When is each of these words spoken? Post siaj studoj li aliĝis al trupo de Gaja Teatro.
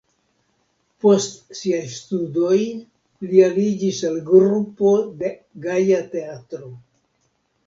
Post 1.03 1.35
siaj 1.59 1.81
studoj 1.97 2.57
li 3.33 3.43
aliĝis 3.49 4.01
al 4.11 4.19
trupo 4.31 4.95
de 5.21 5.31
Gaja 5.69 6.01
Teatro. 6.17 6.73